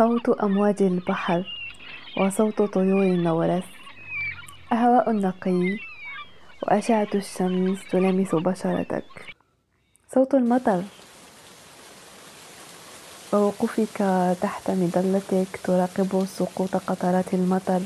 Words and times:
صوت 0.00 0.28
أمواج 0.28 0.82
البحر 0.82 1.44
وصوت 2.18 2.62
طيور 2.62 3.02
النورس 3.02 3.64
هواء 4.72 5.12
نقي 5.12 5.78
وأشعة 6.62 7.08
الشمس 7.14 7.78
تلامس 7.90 8.34
بشرتك. 8.34 9.04
صوت 10.14 10.34
المطر. 10.34 10.82
ووقوفك 13.32 13.98
تحت 14.40 14.70
مظلتك 14.70 15.60
تراقب 15.64 16.24
سقوط 16.26 16.76
قطرات 16.76 17.34
المطر 17.34 17.80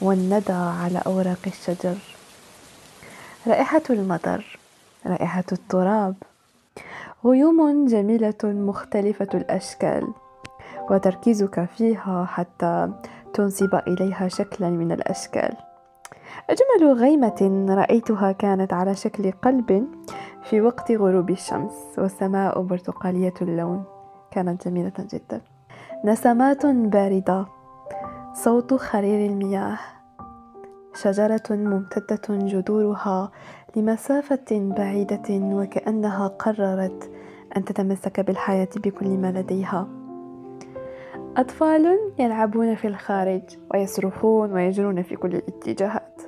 والندى 0.00 0.52
على 0.52 1.02
أوراق 1.06 1.44
الشجر. 1.46 1.96
رائحة 3.46 3.82
المطر. 3.90 4.58
رائحة 5.06 5.44
التراب. 5.52 6.14
غيوم 7.24 7.86
جميلة 7.86 8.42
مختلفة 8.44 9.28
الأشكال. 9.34 10.12
وتركيزك 10.90 11.64
فيها 11.64 12.24
حتى 12.24 12.90
تنسب 13.34 13.74
إليها 13.88 14.28
شكلا 14.28 14.70
من 14.70 14.92
الأشكال. 14.92 15.56
أجمل 16.50 16.92
غيمة 16.92 17.66
رأيتها 17.70 18.32
كانت 18.32 18.72
على 18.72 18.94
شكل 18.94 19.32
قلب 19.32 19.88
في 20.42 20.60
وقت 20.60 20.92
غروب 20.92 21.30
الشمس 21.30 21.72
والسماء 21.98 22.62
برتقالية 22.62 23.34
اللون. 23.42 23.84
كانت 24.30 24.68
جميلة 24.68 24.92
جدا. 24.98 25.40
نسمات 26.04 26.66
باردة. 26.66 27.46
صوت 28.34 28.74
خرير 28.74 29.30
المياه. 29.30 29.78
شجرة 30.94 31.42
ممتدة 31.50 32.20
جذورها 32.28 33.30
لمسافة 33.76 34.46
بعيدة 34.50 35.28
وكأنها 35.30 36.26
قررت 36.26 37.10
أن 37.56 37.64
تتمسك 37.64 38.20
بالحياة 38.20 38.68
بكل 38.76 39.08
ما 39.08 39.32
لديها. 39.32 39.99
أطفال 41.36 41.98
يلعبون 42.18 42.74
في 42.74 42.88
الخارج 42.88 43.42
ويصرخون 43.74 44.52
ويجرون 44.52 45.02
في 45.02 45.16
كل 45.16 45.34
الاتجاهات. 45.34 46.22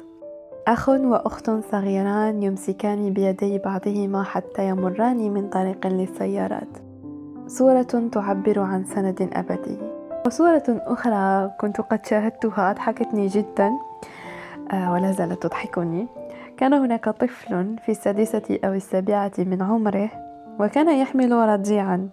أخ 0.68 0.88
وأخت 0.88 1.50
صغيران 1.50 2.42
يمسكان 2.42 3.12
بيدي 3.12 3.58
بعضهما 3.58 4.22
حتى 4.22 4.68
يمران 4.68 5.30
من 5.30 5.48
طريق 5.48 5.86
للسيارات. 5.86 6.78
صورة 7.46 8.08
تعبر 8.12 8.58
عن 8.58 8.84
سند 8.84 9.30
أبدي. 9.32 9.78
وصورة 10.26 10.64
أخرى 10.68 11.50
كنت 11.60 11.80
قد 11.80 12.06
شاهدتها 12.06 12.70
أضحكتني 12.70 13.26
جدا 13.26 13.70
آه، 14.72 14.92
ولا 14.92 15.12
زالت 15.12 15.42
تضحكني. 15.42 16.06
كان 16.56 16.72
هناك 16.72 17.08
طفل 17.08 17.76
في 17.86 17.92
السادسة 17.92 18.58
أو 18.64 18.72
السابعة 18.72 19.32
من 19.38 19.62
عمره 19.62 20.10
وكان 20.60 20.98
يحمل 21.00 21.32
رضيعا 21.32 22.08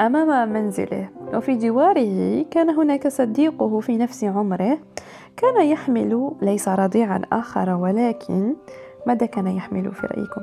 أمام 0.00 0.52
منزله. 0.52 1.17
وفي 1.34 1.56
جواره 1.56 2.42
كان 2.50 2.70
هناك 2.70 3.08
صديقه 3.08 3.80
في 3.80 3.96
نفس 3.96 4.24
عمره. 4.24 4.78
كان 5.36 5.66
يحمل 5.66 6.30
ليس 6.42 6.68
رضيعا 6.68 7.22
آخر 7.32 7.74
ولكن 7.74 8.56
ماذا 9.06 9.26
كان 9.26 9.46
يحمل 9.46 9.92
في 9.92 10.06
رأيكم؟ 10.06 10.40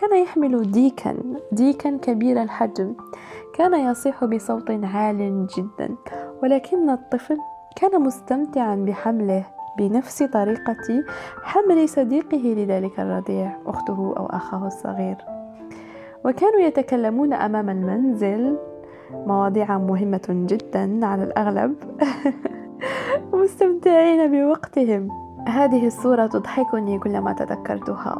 كان 0.00 0.22
يحمل 0.22 0.70
ديكا 0.70 1.16
ديكا 1.52 1.96
كبير 1.96 2.42
الحجم. 2.42 2.94
كان 3.54 3.74
يصيح 3.74 4.24
بصوت 4.24 4.70
عال 4.70 5.46
جدا. 5.46 5.96
ولكن 6.42 6.90
الطفل 6.90 7.36
كان 7.76 8.02
مستمتعا 8.02 8.74
بحمله 8.74 9.44
بنفس 9.78 10.22
طريقة 10.22 11.04
حمل 11.42 11.88
صديقه 11.88 12.54
لذلك 12.56 13.00
الرضيع 13.00 13.56
أخته 13.66 14.14
أو 14.16 14.26
أخاه 14.26 14.66
الصغير. 14.66 15.16
وكانوا 16.24 16.60
يتكلمون 16.60 17.32
أمام 17.32 17.70
المنزل. 17.70 18.56
مواضيع 19.12 19.78
مهمة 19.78 20.26
جدا 20.28 21.06
على 21.06 21.24
الأغلب. 21.24 21.74
مستمتعين 23.32 24.30
بوقتهم. 24.30 25.08
هذه 25.48 25.86
الصورة 25.86 26.26
تضحكني 26.26 26.98
كلما 26.98 27.32
تذكرتها. 27.32 28.18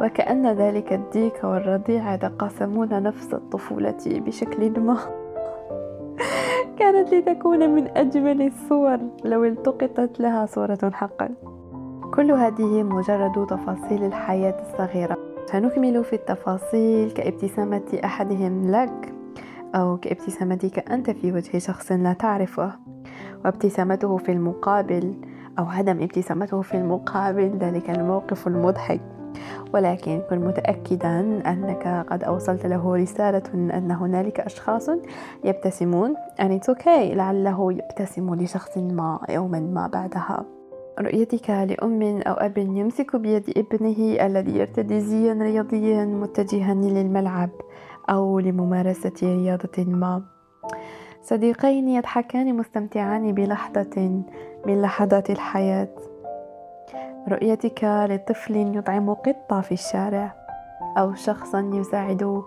وكأن 0.00 0.46
ذلك 0.46 0.92
الديك 0.92 1.44
والرضيع 1.44 2.14
يتقاسمون 2.14 3.02
نفس 3.02 3.34
الطفولة 3.34 3.98
بشكل 4.06 4.80
ما. 4.80 4.98
كانت 6.78 7.14
لتكون 7.14 7.70
من 7.70 7.88
أجمل 7.96 8.42
الصور 8.42 8.98
لو 9.24 9.44
التقطت 9.44 10.20
لها 10.20 10.46
صورة 10.46 10.90
حقا. 10.92 11.28
كل 12.14 12.32
هذه 12.32 12.82
مجرد 12.82 13.46
تفاصيل 13.46 14.04
الحياة 14.04 14.56
الصغيرة. 14.60 15.16
سنكمل 15.46 16.04
في 16.04 16.12
التفاصيل 16.12 17.10
كابتسامة 17.10 18.00
أحدهم 18.04 18.70
لك. 18.70 19.17
أو 19.74 19.96
كابتسامتك 19.96 20.90
أنت 20.90 21.10
في 21.10 21.32
وجه 21.32 21.58
شخص 21.58 21.92
لا 21.92 22.12
تعرفه. 22.12 22.72
وابتسامته 23.44 24.16
في 24.16 24.32
المقابل 24.32 25.14
أو 25.58 25.64
عدم 25.64 26.02
ابتسامته 26.02 26.62
في 26.62 26.74
المقابل 26.74 27.58
ذلك 27.60 27.90
الموقف 27.90 28.46
المضحك. 28.46 29.00
ولكن 29.74 30.22
كن 30.30 30.38
متأكدا 30.38 31.20
أنك 31.46 32.06
قد 32.10 32.24
أوصلت 32.24 32.66
له 32.66 32.96
رسالة 32.96 33.42
أن 33.54 33.90
هنالك 33.90 34.40
أشخاص 34.40 34.90
يبتسمون 35.44 36.14
and 36.40 36.50
it's 36.50 36.74
okay 36.74 37.14
لعله 37.14 37.72
يبتسم 37.72 38.34
لشخص 38.34 38.78
ما 38.78 39.18
يوما 39.28 39.60
ما 39.60 39.86
بعدها. 39.86 40.44
رؤيتك 41.00 41.50
لأم 41.50 42.02
أو 42.02 42.34
أب 42.34 42.58
يمسك 42.58 43.16
بيد 43.16 43.52
ابنه 43.56 44.26
الذي 44.26 44.58
يرتدي 44.58 45.00
زيا 45.00 45.32
رياضيا 45.32 46.04
متجها 46.04 46.74
للملعب. 46.74 47.50
أو 48.10 48.38
لممارسة 48.38 49.12
رياضة 49.22 49.84
ما. 49.84 50.22
صديقين 51.22 51.88
يضحكان 51.88 52.56
مستمتعان 52.56 53.32
بلحظة 53.32 54.22
من 54.66 54.82
لحظات 54.82 55.30
الحياة. 55.30 55.88
رؤيتك 57.28 57.84
لطفل 57.84 58.76
يطعم 58.76 59.14
قطة 59.14 59.60
في 59.60 59.72
الشارع 59.72 60.34
أو 60.98 61.14
شخصا 61.14 61.70
يساعد 61.74 62.42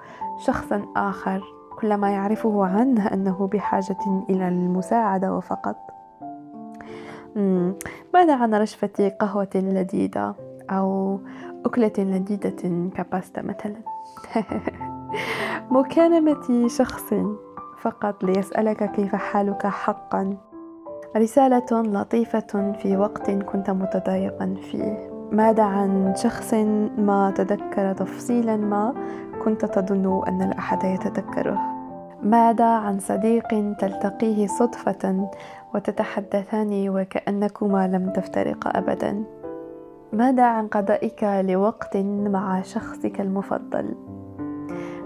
شخصا 0.46 0.86
آخر. 0.96 1.42
كلما 1.82 2.10
يعرفه 2.12 2.66
عنه 2.66 3.08
أنه 3.08 3.48
بحاجة 3.48 4.26
إلى 4.30 4.48
المساعدة 4.48 5.34
وفقط 5.34 5.78
ماذا 8.14 8.36
عن 8.36 8.54
رشفة 8.54 9.12
قهوة 9.20 9.50
لذيذة 9.56 10.36
أو 10.70 11.20
أكلة 11.66 11.94
لذيذة 11.98 12.90
كباستا 12.96 13.42
مثلا؟ 13.42 13.76
مكالمة 15.72 16.68
شخص 16.68 17.14
فقط 17.82 18.24
ليسألك 18.24 18.92
كيف 18.92 19.16
حالك 19.16 19.68
حقا. 19.68 20.38
رسالة 21.18 21.82
لطيفة 21.82 22.74
في 22.82 22.98
وقت 22.98 23.32
كنت 23.32 23.70
متضايقا 23.70 24.56
فيه. 24.62 25.10
ماذا 25.32 25.64
عن 25.64 26.14
شخص 26.16 26.54
ما 26.98 27.34
تذكر 27.36 27.94
تفصيلا 27.94 28.58
ما 28.58 28.94
كنت 29.44 29.66
تظن 29.66 30.24
أن 30.28 30.42
الأحد 30.42 30.84
يتذكره؟ 30.84 31.60
ماذا 32.24 32.70
عن 32.70 33.00
صديق 33.00 33.76
تلتقيه 33.80 34.48
صدفة 34.48 35.30
وتتحدثان 35.76 36.90
وكأنكما 36.90 37.88
لم 37.88 38.10
تفترقا 38.10 38.70
أبدا؟ 38.70 39.24
ماذا 40.14 40.44
عن 40.44 40.68
قضائك 40.68 41.24
لوقت 41.24 41.98
مع 41.98 42.62
شخصك 42.62 43.22
المفضل؟ 43.22 43.96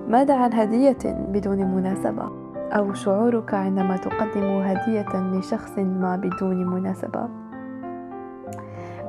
ماذا 0.07 0.35
عن 0.35 0.53
هدية 0.53 0.97
بدون 1.05 1.75
مناسبة 1.75 2.45
أو 2.71 2.93
شعورك 2.93 3.53
عندما 3.53 3.97
تقدم 3.97 4.43
هدية 4.43 5.15
لشخص 5.15 5.77
ما 5.77 6.15
بدون 6.15 6.65
مناسبة. 6.65 7.27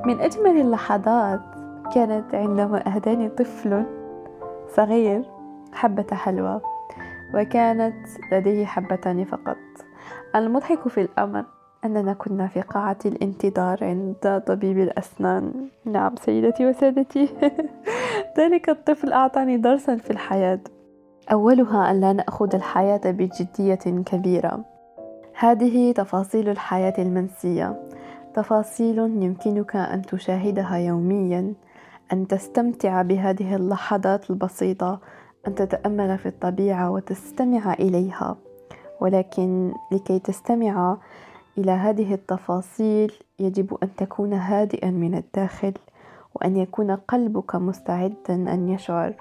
من 0.05 0.19
أجمل 0.19 0.61
اللحظات 0.61 1.41
كانت 1.93 2.35
عندما 2.35 2.95
أهداني 2.95 3.29
طفل 3.29 3.83
صغير 4.67 5.23
حبة 5.73 6.07
حلوى 6.11 6.61
وكانت 7.33 8.07
لديه 8.31 8.65
حبتان 8.65 9.25
فقط. 9.25 9.57
المضحك 10.35 10.87
في 10.87 11.01
الأمر 11.01 11.45
أننا 11.85 12.13
كنا 12.13 12.47
في 12.47 12.61
قاعة 12.61 12.97
الانتظار 13.05 13.83
عند 13.83 14.43
طبيب 14.47 14.79
الأسنان. 14.79 15.69
نعم 15.85 16.15
سيدتي 16.15 16.65
وسادتي. 16.65 17.29
ذلك 18.37 18.69
الطفل 18.69 19.13
أعطاني 19.13 19.57
درسا 19.57 19.95
في 19.95 20.11
الحياة. 20.11 20.59
أولها 21.31 21.91
أن 21.91 22.01
لا 22.01 22.13
نأخذ 22.13 22.55
الحياة 22.55 23.01
بجدية 23.05 24.03
كبيرة. 24.05 24.65
هذه 25.39 25.91
تفاصيل 25.91 26.49
الحياة 26.49 26.93
المنسية. 26.99 27.89
تفاصيل 28.33 28.97
يمكنك 28.97 29.75
أن 29.75 30.01
تشاهدها 30.01 30.75
يوميا 30.75 31.53
أن 32.13 32.27
تستمتع 32.27 33.01
بهذه 33.01 33.55
اللحظات 33.55 34.29
البسيطة 34.29 34.99
أن 35.47 35.55
تتأمل 35.55 36.17
في 36.17 36.25
الطبيعة 36.25 36.91
وتستمع 36.91 37.73
إليها. 37.73 38.37
ولكن 39.01 39.73
لكي 39.91 40.19
تستمع 40.19 40.97
إلى 41.57 41.71
هذه 41.71 42.13
التفاصيل 42.13 43.13
يجب 43.39 43.77
أن 43.83 43.95
تكون 43.95 44.33
هادئا 44.33 44.89
من 44.89 45.15
الداخل 45.15 45.73
وأن 46.35 46.57
يكون 46.57 46.91
قلبك 46.91 47.55
مستعدا 47.55 48.53
أن 48.53 48.69
يشعر. 48.69 49.13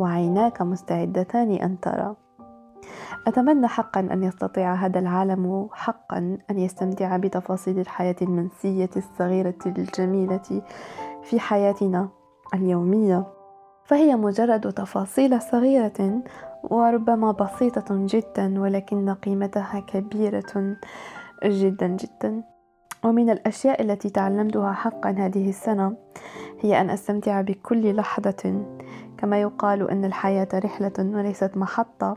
وعيناك 0.00 0.62
مستعدتان 0.62 1.52
أن 1.52 1.80
ترى. 1.80 2.16
أتمنى 3.26 3.68
حقا 3.68 4.00
أن 4.00 4.22
يستطيع 4.22 4.74
هذا 4.74 4.98
العالم 4.98 5.68
حقا 5.72 6.38
أن 6.50 6.58
يستمتع 6.58 7.16
بتفاصيل 7.16 7.78
الحياة 7.78 8.16
المنسية 8.22 8.90
الصغيرة 8.96 9.58
الجميلة 9.66 10.62
في 11.22 11.40
حياتنا 11.40 12.08
اليومية. 12.54 13.26
فهي 13.84 14.16
مجرد 14.16 14.72
تفاصيل 14.72 15.42
صغيرة 15.42 16.22
وربما 16.62 17.32
بسيطة 17.32 17.86
جدا 17.90 18.60
ولكن 18.60 19.10
قيمتها 19.14 19.80
كبيرة 19.80 20.76
جدا 21.44 21.86
جدا. 21.86 22.42
ومن 23.04 23.30
الأشياء 23.30 23.82
التي 23.82 24.10
تعلمتها 24.10 24.72
حقا 24.72 25.10
هذه 25.10 25.48
السنة 25.48 25.96
هي 26.60 26.80
أن 26.80 26.90
أستمتع 26.90 27.40
بكل 27.40 27.96
لحظة 27.96 28.64
كما 29.20 29.40
يقال 29.40 29.90
أن 29.90 30.04
الحياة 30.04 30.48
رحلة 30.54 30.92
وليست 30.98 31.56
محطة 31.56 32.16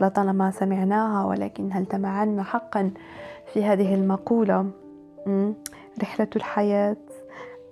لطالما 0.00 0.50
سمعناها 0.50 1.24
ولكن 1.24 1.72
هل 1.72 1.86
تمعنا 1.86 2.42
حقا 2.42 2.90
في 3.52 3.64
هذه 3.64 3.94
المقولة؟ 3.94 4.70
رحلة 6.02 6.28
الحياة 6.36 6.96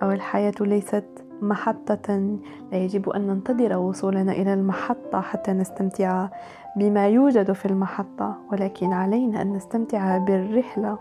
أو 0.02 0.10
الحياة 0.12 0.54
ليست 0.60 1.04
محطة. 1.42 2.36
لا 2.72 2.78
يجب 2.78 3.10
أن 3.10 3.26
ننتظر 3.26 3.76
وصولنا 3.76 4.32
إلى 4.32 4.54
المحطة 4.54 5.20
حتى 5.20 5.52
نستمتع 5.52 6.28
بما 6.76 7.08
يوجد 7.08 7.52
في 7.52 7.66
المحطة 7.66 8.36
ولكن 8.52 8.92
علينا 8.92 9.42
أن 9.42 9.52
نستمتع 9.52 10.18
بالرحلة 10.18 10.98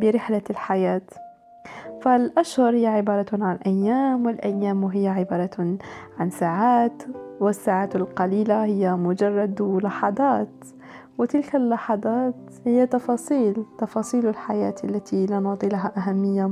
برحلة 0.00 0.42
الحياة. 0.50 1.02
فالأشهر 2.00 2.74
هي 2.74 2.86
عبارة 2.86 3.26
عن 3.32 3.58
أيام 3.66 4.26
والأيام 4.26 4.84
هي 4.84 5.08
عبارة 5.08 5.78
عن 6.18 6.30
ساعات 6.30 7.02
والساعات 7.40 7.96
القليلة 7.96 8.64
هي 8.64 8.92
مجرد 8.92 9.80
لحظات. 9.82 10.64
وتلك 11.18 11.56
اللحظات 11.56 12.34
هي 12.66 12.86
تفاصيل 12.86 13.64
تفاصيل 13.78 14.28
الحياة 14.28 14.74
التي 14.84 15.26
لا 15.26 15.40
نعطي 15.40 15.68
لها 15.68 15.92
أهمية. 15.96 16.50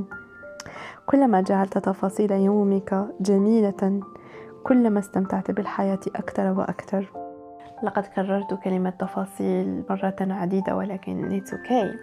كلما 1.05 1.41
جعلت 1.41 1.77
تفاصيل 1.77 2.31
يومك 2.31 3.07
جميلة 3.21 4.01
كلما 4.63 4.99
استمتعت 4.99 5.51
بالحياة 5.51 5.99
أكثر 6.15 6.59
وأكثر. 6.59 7.20
لقد 7.83 8.03
كررت 8.03 8.53
كلمة 8.53 8.89
تفاصيل 8.89 9.83
مرة 9.89 10.15
عديدة 10.19 10.75
ولكن 10.75 11.41
it's 11.41 11.49
okay. 11.49 11.97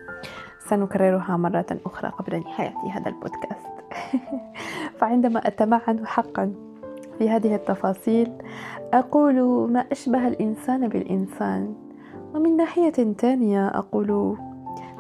سنكررها 0.69 1.37
مرة 1.37 1.67
أخرى 1.87 2.11
قبل 2.11 2.41
نهاية 2.41 2.75
هذا 2.93 3.09
البودكاست. 3.09 3.69
فعندما 4.99 5.49
أتمعن 5.49 6.07
حقا 6.07 6.53
في 7.19 7.31
هذه 7.31 7.55
التفاصيل 7.55 8.33
أقول 8.93 9.35
ما 9.73 9.85
أشبه 9.93 10.29
الإنسان 10.29 10.89
بالإنسان. 10.89 11.75
ومن 12.35 12.57
ناحية 12.57 13.15
ثانية 13.19 13.69
أقول 13.69 14.37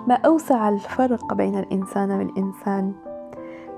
ما 0.06 0.14
أوسع 0.14 0.68
الفرق 0.68 1.34
بين 1.34 1.58
الإنسان 1.58 2.10
والإنسان. 2.10 2.92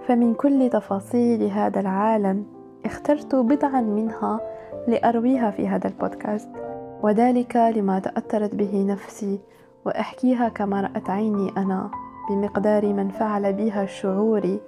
فمن 0.06 0.34
كل 0.34 0.70
تفاصيل 0.70 1.42
هذا 1.42 1.80
العالم 1.80 2.46
اخترت 2.84 3.34
بضعا 3.34 3.80
منها 3.80 4.40
لأرويها 4.88 5.50
في 5.50 5.68
هذا 5.68 5.88
البودكاست. 5.88 6.69
وذلك 7.02 7.56
لما 7.56 7.98
تأثرت 7.98 8.54
به 8.54 8.84
نفسي 8.88 9.40
وأحكيها 9.84 10.48
كما 10.48 10.80
رأت 10.80 11.10
عيني 11.10 11.52
أنا 11.56 11.90
بمقدار 12.30 12.92
من 12.92 13.08
فعل 13.08 13.52
بها 13.52 13.86
شعوري 13.86 14.60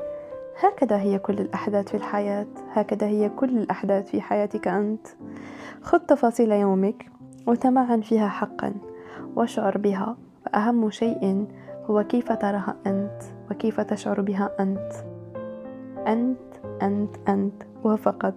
هكذا 0.61 0.97
هي 0.97 1.19
كل 1.19 1.39
الأحداث 1.39 1.89
في 1.89 1.97
الحياة 1.97 2.47
هكذا 2.73 3.07
هي 3.07 3.29
كل 3.29 3.59
الأحداث 3.59 4.11
في 4.11 4.21
حياتك 4.21 4.69
أنت. 4.69 5.07
خذ 5.83 5.99
تفاصيل 5.99 6.53
يومك 6.53 7.11
وتمعن 7.47 8.01
فيها 8.01 8.29
حقا 8.29 8.75
واشعر 9.37 9.79
بها. 9.79 10.17
فأهم 10.45 10.91
شيء 10.91 11.47
هو 11.91 12.05
كيف 12.05 12.33
تراها 12.33 12.77
أنت 12.87 13.23
وكيف 13.51 13.81
تشعر 13.81 14.21
بها 14.21 14.51
أنت. 14.61 14.93
أنت 16.07 16.39
أنت 16.83 17.17
أنت 17.29 17.63
وفقط 17.85 18.35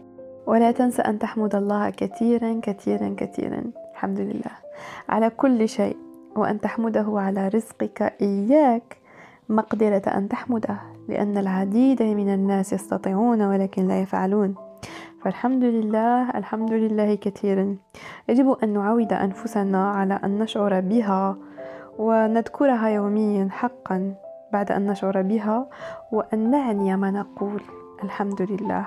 ولا 0.47 0.71
تنسى 0.71 1.01
أن 1.01 1.19
تحمد 1.19 1.55
الله 1.55 1.89
كثيرا 1.89 2.59
كثيرا 2.63 3.15
كثيرا. 3.17 3.63
الحمد 3.95 4.19
لله. 4.19 4.55
على 5.09 5.29
كل 5.29 5.69
شيء 5.69 5.97
وأن 6.35 6.61
تحمده 6.61 7.05
على 7.15 7.47
رزقك 7.47 8.13
إياك 8.21 8.97
مقدرة 9.49 10.03
أن 10.07 10.29
تحمده 10.29 10.77
لأن 11.07 11.37
العديد 11.37 12.03
من 12.03 12.33
الناس 12.33 12.73
يستطيعون 12.73 13.41
ولكن 13.41 13.87
لا 13.87 14.01
يفعلون. 14.01 14.55
فالحمد 15.21 15.63
لله 15.63 16.29
الحمد 16.29 16.71
لله 16.71 17.15
كثيرا. 17.15 17.75
يجب 18.29 18.57
أن 18.63 18.73
نعود 18.73 19.13
أنفسنا 19.13 19.91
على 19.91 20.19
أن 20.23 20.39
نشعر 20.39 20.79
بها 20.79 21.37
ونذكرها 21.99 22.87
يوميا 22.87 23.47
حقا 23.51 24.13
بعد 24.53 24.71
أن 24.71 24.87
نشعر 24.87 25.21
بها 25.21 25.67
وأن 26.11 26.51
نعني 26.51 26.97
ما 26.97 27.11
نقول. 27.11 27.61
الحمد 28.03 28.41
لله. 28.41 28.85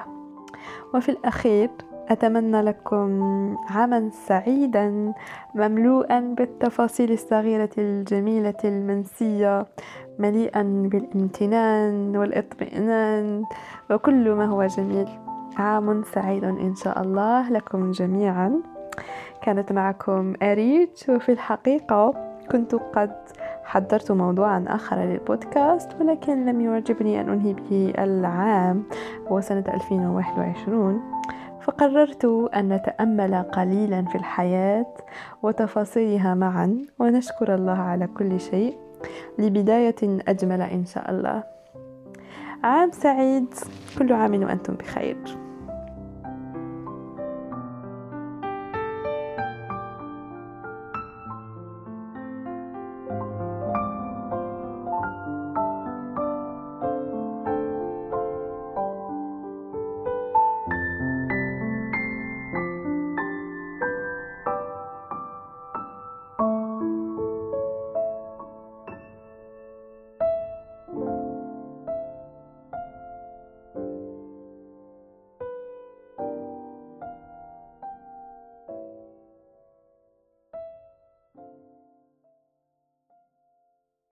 وفي 0.94 1.08
الأخير 1.08 1.70
أتمنى 2.08 2.62
لكم 2.62 3.10
عاما 3.70 4.10
سعيدا 4.26 5.12
مملوءا 5.55 6.20
بالتفاصيل 6.20 7.12
الصغيرة 7.12 7.70
الجميلة 7.78 8.55
المنسية 8.64 9.66
مليئا 10.19 10.62
بالامتنان 10.93 12.16
والاطمئنان 12.16 13.44
وكل 13.90 14.32
ما 14.32 14.46
هو 14.46 14.66
جميل. 14.66 15.08
عام 15.56 16.02
سعيد 16.02 16.44
إن 16.44 16.75
شاء 16.75 17.02
الله 17.02 17.50
لكم 17.50 17.90
جميعا. 17.90 18.62
كانت 19.43 19.72
معكم 19.72 20.32
أريج 20.43 20.88
وفي 21.08 21.32
الحقيقة 21.32 22.14
كنت 22.50 22.75
قد 22.75 23.12
حضرت 23.64 24.12
موضوعا 24.12 24.64
آخر 24.69 24.96
للبودكاست 24.96 25.88
ولكن 26.00 26.46
لم 26.46 26.61
يعجبني 26.61 27.20
أن 27.20 27.28
أنهي 27.28 27.52
به 27.52 27.93
العام 27.99 28.84
هو 29.28 29.40
سنة 29.40 29.64
2021 29.75 31.00
فقررت 31.69 32.25
أن 32.55 32.69
نتأمل 32.69 33.35
قليلا 33.35 34.03
في 34.05 34.15
الحياة 34.15 34.94
وتفاصيلها 35.43 36.35
معا 36.35 36.87
ونشكر 36.99 37.55
الله 37.55 37.79
على 37.79 38.06
كل 38.06 38.41
شيء. 38.41 38.79
لبداية 39.38 39.97
أجمل 40.03 40.62
إن 40.62 40.85
شاء 40.85 41.11
الله. 41.11 41.43
عام 42.65 42.91
سعيد. 42.91 43.55
كل 43.99 44.12
عام 44.12 44.43
وأنتم 44.43 44.75
بخير. 44.75 45.17